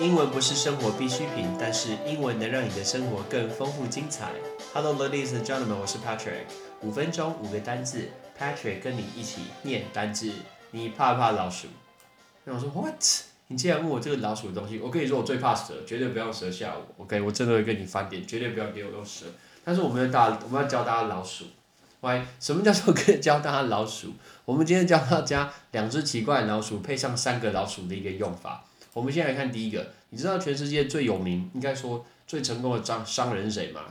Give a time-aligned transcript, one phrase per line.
[0.00, 4.32] 英文不是生活必需品，但是英文能让你的生活更丰富精彩。
[4.72, 6.46] Hello, ladies and gentlemen，我是 Patrick。
[6.80, 10.32] 五分钟五个单字，Patrick 跟你一起念单字。
[10.72, 11.68] 你怕不怕老鼠？
[12.42, 13.00] 那我说 What？
[13.46, 17.04] 你竟然问我这个老鼠的东西，我跟你说我最怕蛇，绝对不要蛇吓我。
[17.04, 19.26] OK，我真的会跟你翻脸，绝对不要给我用蛇。
[19.64, 21.44] 但是我们要大，我们要教大家老鼠。
[22.00, 24.14] 喂，什么叫做可以教大家老鼠？
[24.44, 28.64] 我们今天教大家两只奇怪的老鼠配上三个老鼠的一个用法。
[28.94, 33.82] 我们先来看第一个，你知道全世界最有名，应该说最成功的商商人是谁吗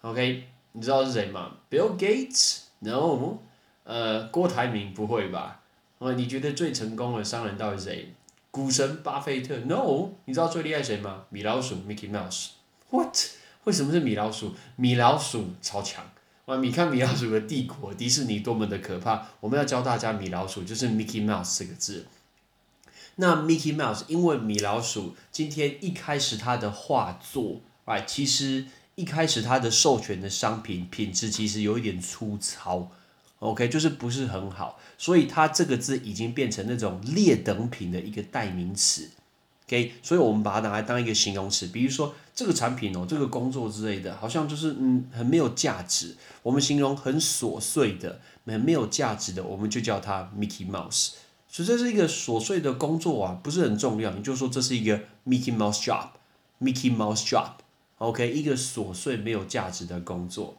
[0.00, 3.38] ？OK，你知道是谁吗？Bill Gates？No，
[3.84, 5.60] 呃，郭台铭不会吧？
[5.98, 8.14] 哦，你觉得最成功的商人到底是谁？
[8.50, 11.24] 股神巴菲特？No，你知道最厉害谁吗？
[11.30, 12.50] 米老鼠 Mickey Mouse。
[12.90, 13.16] What？
[13.64, 14.54] 为什么是米老鼠？
[14.76, 16.04] 米老鼠超强。
[16.46, 16.56] 哇！
[16.58, 19.26] 你看米老鼠的帝国，迪士尼多么的可怕！
[19.40, 22.06] 我们要教大家米老鼠就是 Mickey Mouse 这个字。
[23.20, 32.92] 那 Mickey Mouse 因为米老鼠今天一开始它的画作，哎，其实一开始它的授权的商品品质其实有一点粗糙
[33.40, 39.10] ，OK，就是不是很好，所以它这个字已经变成那种劣等品的一个代名词。
[39.66, 46.16] OK，所以我们把它拿来当一个形容词，比如说这个产品哦，这个工作之类的，好像就是嗯很没有价值。
[46.44, 51.14] 我们形容很琐碎的、很没有价值的，我们就叫它 Mickey Mouse。
[51.48, 54.10] 所以这是一个琐碎的工作啊，不是很重要。
[54.12, 60.58] 你就说这是一个 Mickey Mouse job，Mickey Mouse job，OK，一个琐碎没有价值的工作。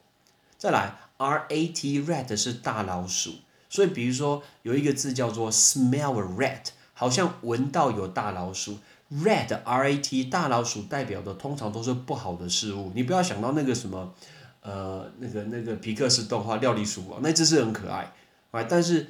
[0.57, 3.35] 再来，rat rat 是大老鼠，
[3.69, 8.79] 所以比如说有一个字叫做 smell a rat，好像闻到有大老鼠。
[9.11, 14.13] Red R A T 大老鼠代表的通常都是不好的事物，你不要想到那个什么，
[14.61, 18.13] 呃，那个那个皮克斯动画料理鼠王，那只是很可爱，
[18.51, 19.07] 啊，但是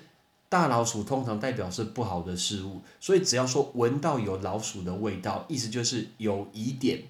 [0.50, 7.04] 大老鼠通常代表是不好的事物，所以只要说闻到有老鼠的味道，意思就是有疑点，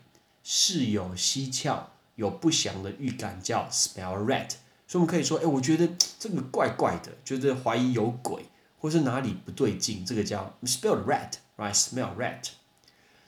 [0.44, 1.84] 事有蹊跷，
[2.16, 4.50] 有不祥的预感，叫 smell rat。
[4.86, 5.88] 所以我们可以说，哎，我觉得
[6.20, 8.46] 这个怪怪的，觉得怀疑有鬼，
[8.78, 12.50] 或是哪里不对劲，这个叫 smell rat，right？smell rat。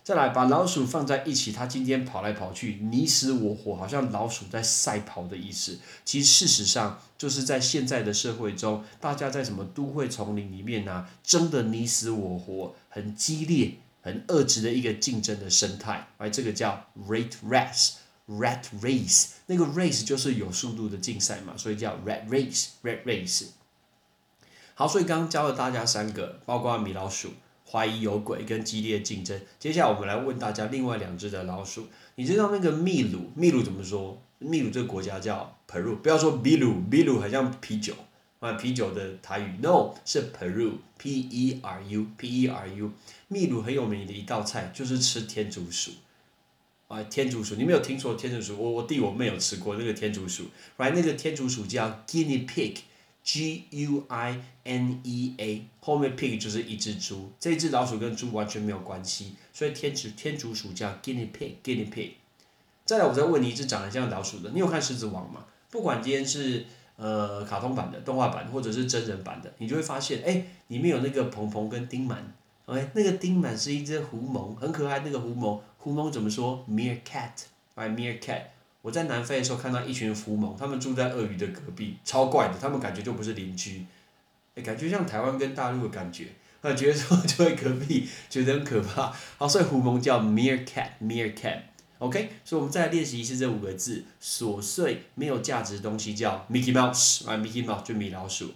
[0.04, 5.78] 再来把老鼠放在一起，它今天跑来跑去，你死我活，好像老鼠在赛跑的意思。
[6.04, 16.08] 其实事实上就是在现在的社会中，大家在什么都会丛林里面呢，争的你死我活，很激烈、很恶质的一个竞争的生态。
[16.18, 23.50] 而这个叫 rat race，rat race，那个 race 就是有速度的竞赛嘛，所以叫 rat race，rat race。
[24.74, 27.34] 好，所以刚刚教了大家三个，包括米老鼠。
[27.72, 29.40] 怀疑有鬼跟激烈竞争。
[29.58, 33.32] 接下来我们来问大家另外两只的老鼠，你知道那个秘鲁？
[33.34, 34.22] 秘鲁怎么说？
[34.40, 37.94] 秘鲁这个国家叫 Peru，不要说秘鲁，秘鲁好像啤酒
[38.40, 42.92] 啊，啤酒的台语 No 是 Peru，P E R U，P E R U。
[43.30, 45.92] 秘鲁很有名的一道菜就是吃天竺鼠
[46.90, 48.58] 啊，天竺鼠，你没有听说天竺鼠？
[48.58, 52.76] 我我弟我妹有吃过那个天竺鼠来那个天竺鼠叫 Guinea Pig。
[53.24, 62.12] G U I N E A 后面 pig 就是一只猪，这只老鼠跟猪完全没有关系，所以天竺天竺鼠叫 guinea pig guinea pig。
[62.84, 65.46] 再来，我再问你一只长得像老鼠的，你有看狮子王吗？
[65.70, 66.66] 不管今天是
[66.98, 72.34] 呃卡通版的动画版，或者是真人版的，你就会发现，哎，里面有那个鹏鹏跟丁满
[72.66, 75.00] ，OK，那个丁满是一只狐獴，很可爱。
[75.00, 78.42] 那个狐獴，狐獴怎么说？meerkat，right？meerkat。
[78.84, 83.86] 我在南非的时候看到一群狐獴，他们住在鳄鱼的隔壁，超怪的，他们感觉就不是邻居，
[84.64, 86.30] 感觉像台湾跟大陆的感觉，
[86.62, 89.14] 那，觉得说就在隔壁，觉得很可怕。
[89.38, 98.56] 好，所以狐獴叫 meerkat，meerkat，OK，所以我们再练习一次这五个字，琐碎没有价值的东西叫 Mickey Mouse，啊，Mickey Mouse 就米老鼠，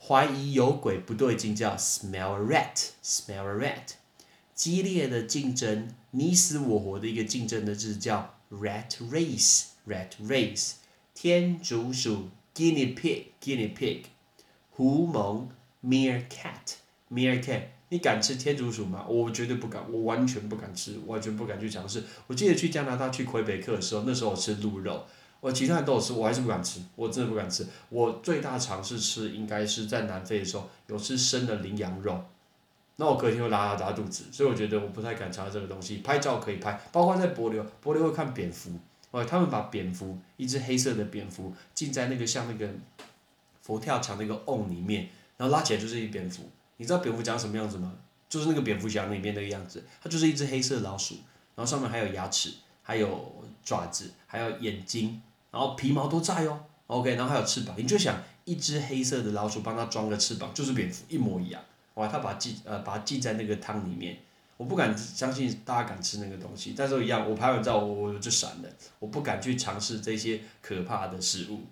[0.00, 3.92] 怀疑有鬼不对劲叫 smell a rat，smell a rat，
[4.52, 8.34] 激烈的竞争，你死我活的一个竞争的字叫。
[8.60, 10.74] Rat race, rat race，
[11.12, 14.02] 天竺鼠，guinea pig, guinea pig，
[14.70, 15.46] 狐獴
[15.84, 16.76] ，meerkat,
[17.10, 17.62] meerkat。
[17.88, 19.04] 你敢吃天竺鼠吗？
[19.08, 22.04] 我绝对不敢，我完全不敢吃，完全不敢去尝试。
[22.28, 25.04] 我记得去加拿大去魁北克的时候，那时候我吃鹿肉，
[25.40, 27.66] 我其他人都有吃，我还是不敢吃，我真的不敢吃。
[27.88, 32.24] 我最大尝试吃应该是在南非的时候，有吃生的羚羊肉。
[32.96, 35.98] 那我隔天会拉拉拉肚子，所以我觉得我不太敢尝这个东西。
[35.98, 38.70] 拍照可以拍，包括在柏流，柏流会看蝙蝠，
[39.10, 42.72] 哦，他们把蝙蝠，一只黑色的蝙蝠，浸在那个像那个
[43.60, 46.48] 佛跳墙那个瓮里面，然后拉起来就是一蝙蝠。
[46.76, 47.94] 你知道蝙蝠长什么样子吗？
[48.28, 51.16] 就是那个蝙蝠侠里面那个样子，它就是一只黑色老鼠，
[51.54, 52.52] 然后上面还有牙齿，
[52.82, 55.20] 还有爪子，还有眼睛，
[55.50, 56.64] 然后皮毛都在哦。
[56.86, 61.62] OK，然后还有翅膀，你就想一只黑色的老鼠帮它装个翅膀，就是蝙蝠一模一样。
[61.94, 64.18] 哇，他把它浸呃把它浸在那个汤里面，
[64.56, 68.68] 我不敢相信大家敢吃那个东西，但是一样，我拍完照我我就闪了，
[68.98, 71.62] 我不敢去尝试这些可怕的食物。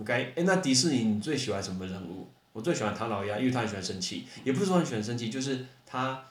[0.00, 2.28] OK，哎，那迪士尼你最喜欢什么人物？
[2.52, 6.24] 我最喜欢唐老鸭，因为他很喜欢生气，也不是说很喜欢生气，就是他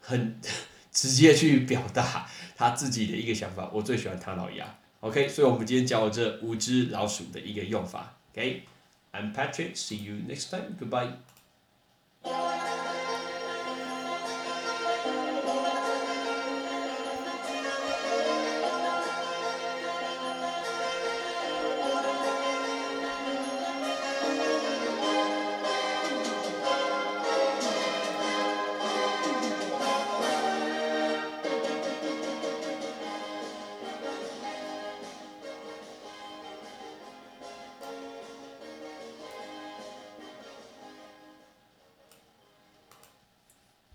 [0.00, 0.40] 很
[0.90, 2.26] 直接去表达
[2.56, 3.70] 他自己的一个想法。
[3.72, 4.78] 我最喜欢唐老鸭。
[5.00, 8.16] OK，所以我们今天教了这五只老鼠的一个用法。
[8.32, 11.39] OK，I'm Patrick，see you next time，goodbye。
[12.22, 12.79] Thank you.